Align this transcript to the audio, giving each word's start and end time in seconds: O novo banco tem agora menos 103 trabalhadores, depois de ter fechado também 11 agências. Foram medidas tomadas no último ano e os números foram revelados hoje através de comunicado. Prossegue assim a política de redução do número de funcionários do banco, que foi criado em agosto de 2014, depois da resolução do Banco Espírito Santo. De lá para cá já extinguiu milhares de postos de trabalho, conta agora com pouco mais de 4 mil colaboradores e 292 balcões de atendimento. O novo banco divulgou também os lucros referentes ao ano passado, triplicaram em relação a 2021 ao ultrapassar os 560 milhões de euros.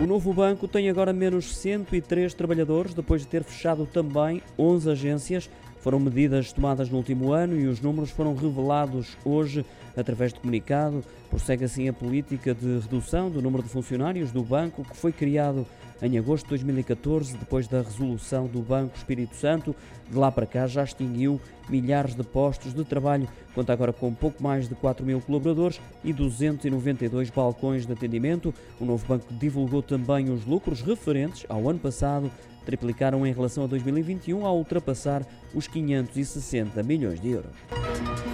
O 0.00 0.06
novo 0.06 0.32
banco 0.32 0.68
tem 0.68 0.88
agora 0.88 1.12
menos 1.12 1.56
103 1.56 2.32
trabalhadores, 2.32 2.94
depois 2.94 3.22
de 3.22 3.26
ter 3.26 3.42
fechado 3.42 3.84
também 3.84 4.40
11 4.56 4.88
agências. 4.88 5.50
Foram 5.80 5.98
medidas 5.98 6.52
tomadas 6.52 6.88
no 6.88 6.98
último 6.98 7.32
ano 7.32 7.58
e 7.58 7.66
os 7.66 7.80
números 7.80 8.10
foram 8.10 8.32
revelados 8.32 9.16
hoje 9.24 9.66
através 9.96 10.32
de 10.32 10.38
comunicado. 10.38 11.02
Prossegue 11.28 11.64
assim 11.64 11.88
a 11.88 11.92
política 11.92 12.54
de 12.54 12.78
redução 12.78 13.28
do 13.28 13.42
número 13.42 13.64
de 13.64 13.68
funcionários 13.68 14.30
do 14.30 14.44
banco, 14.44 14.84
que 14.84 14.96
foi 14.96 15.10
criado 15.10 15.66
em 16.02 16.18
agosto 16.18 16.44
de 16.44 16.50
2014, 16.50 17.36
depois 17.36 17.66
da 17.66 17.82
resolução 17.82 18.46
do 18.46 18.60
Banco 18.60 18.96
Espírito 18.96 19.34
Santo. 19.36 19.74
De 20.10 20.16
lá 20.16 20.30
para 20.30 20.46
cá 20.46 20.66
já 20.66 20.84
extinguiu 20.84 21.40
milhares 21.68 22.14
de 22.14 22.22
postos 22.22 22.72
de 22.72 22.84
trabalho, 22.84 23.28
conta 23.54 23.72
agora 23.72 23.92
com 23.92 24.12
pouco 24.14 24.42
mais 24.42 24.68
de 24.68 24.74
4 24.74 25.04
mil 25.04 25.20
colaboradores 25.20 25.80
e 26.02 26.12
292 26.12 27.30
balcões 27.30 27.86
de 27.86 27.92
atendimento. 27.92 28.54
O 28.80 28.84
novo 28.84 29.06
banco 29.06 29.26
divulgou 29.34 29.82
também 29.82 30.30
os 30.30 30.46
lucros 30.46 30.80
referentes 30.80 31.44
ao 31.48 31.68
ano 31.68 31.78
passado, 31.78 32.30
triplicaram 32.64 33.26
em 33.26 33.32
relação 33.32 33.64
a 33.64 33.66
2021 33.66 34.46
ao 34.46 34.56
ultrapassar 34.56 35.26
os 35.54 35.66
560 35.66 36.82
milhões 36.82 37.20
de 37.20 37.30
euros. 37.30 38.27